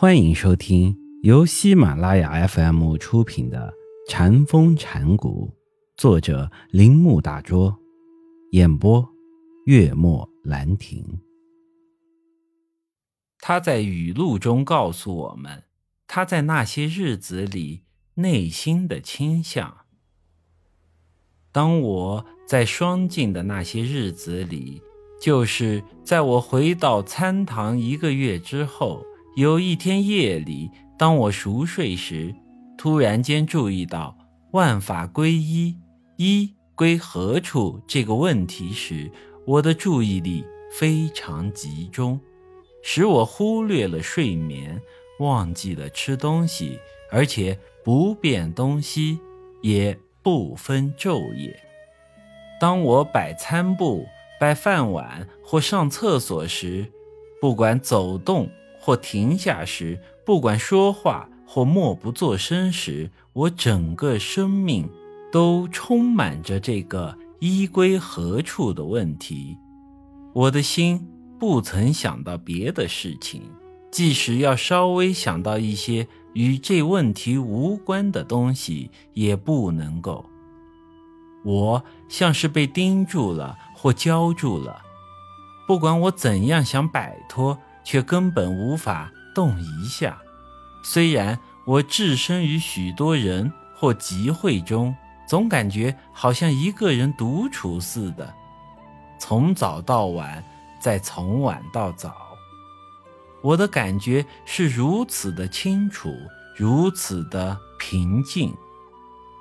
[0.00, 3.74] 欢迎收听由喜马拉雅 FM 出品的
[4.08, 5.50] 《禅风禅谷，
[5.96, 7.76] 作者铃木大拙，
[8.52, 9.04] 演播
[9.66, 11.04] 月末兰亭。
[13.40, 15.64] 他在语录中告诉我们，
[16.06, 17.82] 他在那些日子里
[18.14, 19.78] 内心的倾向。
[21.50, 24.80] 当我在双镜的那些日子里，
[25.20, 29.04] 就是在我回到参堂一个月之后。
[29.38, 30.68] 有一天夜里，
[30.98, 32.34] 当我熟睡时，
[32.76, 34.18] 突然间注意到
[34.50, 35.76] “万法归一，
[36.16, 39.08] 一归何处”这个问题时，
[39.46, 42.18] 我的注意力非常集中，
[42.82, 44.82] 使我忽略了睡眠，
[45.20, 46.76] 忘记了吃东西，
[47.12, 49.20] 而且不变东西，
[49.62, 51.56] 也不分昼夜。
[52.60, 54.04] 当我摆餐布、
[54.40, 56.90] 摆饭碗或上厕所时，
[57.40, 58.50] 不管走动。
[58.88, 64.88] 或停下时，不管说话或默不作声时，我整个生命
[65.30, 69.58] 都充满着这个依归何处的问题。
[70.32, 71.06] 我的心
[71.38, 73.42] 不曾想到别的事情，
[73.90, 80.24] 即使要稍微想到一些与这问题无关的东西，也不能够。
[81.44, 84.80] 我像是被钉住了或浇住了，
[85.66, 87.58] 不管我怎样想摆脱。
[87.88, 90.18] 却根本无法动一下。
[90.84, 94.94] 虽然我置身于许多人或集会中，
[95.26, 98.30] 总感觉好像一个人独处似的，
[99.18, 100.44] 从早到晚，
[100.78, 102.14] 再从晚到早。
[103.40, 106.14] 我的感觉是如此的清楚，
[106.54, 108.54] 如此的平静，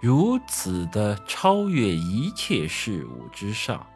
[0.00, 3.86] 如此的超越一切事物之上，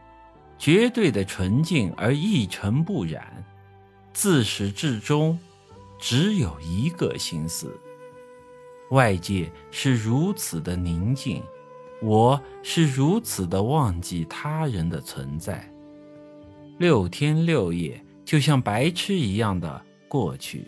[0.56, 3.44] 绝对的纯净而一尘不染。
[4.16, 5.38] 自始至终，
[5.98, 7.78] 只有一个心思。
[8.90, 11.42] 外界是如此的宁静，
[12.00, 15.70] 我是如此的忘记他人的存在。
[16.78, 20.66] 六天六夜就像白痴一样的过去。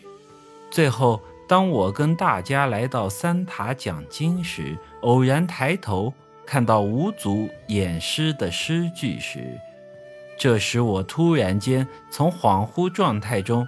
[0.70, 6.12] 最后，当我跟大家来到三塔讲经时，偶然抬头
[6.44, 9.58] 看到五祖演诗的诗句时，
[10.38, 13.66] 这时，我突然间从恍惚状态中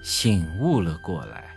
[0.00, 1.56] 醒悟了过来，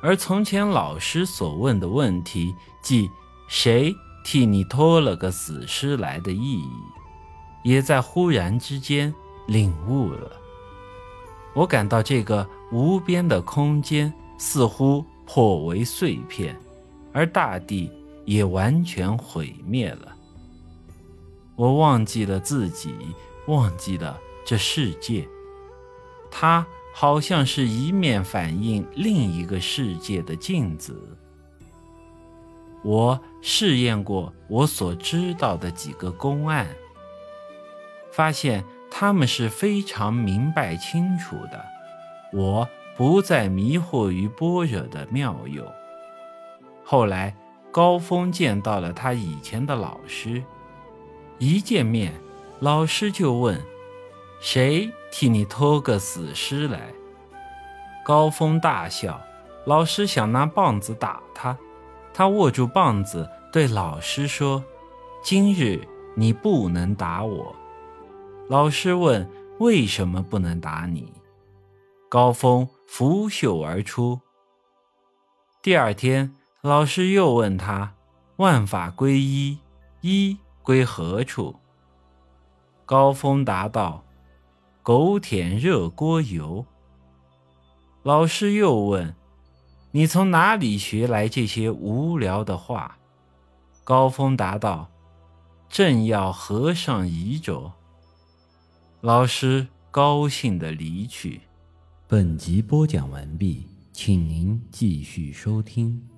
[0.00, 3.10] 而从前老师所问的问题，即
[3.48, 3.92] “谁
[4.24, 6.70] 替你拖了个死尸来”的意义，
[7.64, 9.12] 也在忽然之间
[9.48, 10.30] 领悟了。
[11.52, 16.56] 我感到这个无边的空间似乎破为碎片，
[17.12, 17.90] 而大地
[18.24, 20.14] 也完全毁灭了。
[21.56, 22.94] 我忘记了自己。
[23.46, 25.28] 忘记了这世界，
[26.30, 31.16] 它好像是一面反映另一个世界的镜子。
[32.82, 36.68] 我试验过我所知道的几个公案，
[38.12, 41.64] 发现他们是非常明白清楚的。
[42.32, 45.66] 我不再迷惑于般若的妙用。
[46.84, 47.34] 后来
[47.72, 50.42] 高峰见到了他以前的老师，
[51.38, 52.12] 一见面。
[52.60, 53.60] 老师就问
[54.40, 56.94] ：“谁替你偷个死尸来？”
[58.04, 59.20] 高峰大笑。
[59.66, 61.56] 老师想拿棒子打他，
[62.12, 64.62] 他握住棒子对老师说
[65.24, 67.56] ：“今日你不能打我。”
[68.48, 69.26] 老师问
[69.58, 71.14] ：“为什么不能打你？”
[72.10, 74.20] 高峰拂袖而出。
[75.62, 77.94] 第二天，老师又问他
[78.36, 79.58] ：“万法归一，
[80.02, 81.56] 一归何处？”
[82.86, 84.04] 高峰答道
[84.82, 86.66] ：“狗舔热锅油。”
[88.02, 89.14] 老师又问
[89.92, 92.98] ：“你从哪里学来这些无聊的话？”
[93.84, 94.90] 高峰答道
[95.68, 97.72] ：“正要和尚遗着。”
[99.00, 101.42] 老师高兴的离去。
[102.06, 106.13] 本集播讲完毕，请您继续收听。